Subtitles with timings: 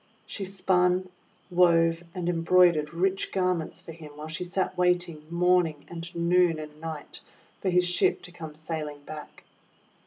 [0.25, 1.09] She spun,
[1.51, 6.81] wove, and embroidered rich garments for him, while she sat waiting morning and noon and
[6.81, 7.19] night
[7.61, 9.43] for his ship to come sailing back.